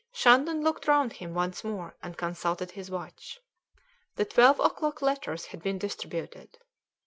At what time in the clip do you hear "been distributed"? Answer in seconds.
5.61-6.57